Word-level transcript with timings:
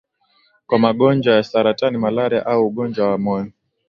kwa 0.67 0.79
magonjwa 0.79 1.35
ya 1.35 1.43
saratani 1.43 1.97
malaria 1.97 2.45
au 2.45 2.65
ugonjwa 2.67 3.09
wa 3.11 3.17
moyo 3.17 3.51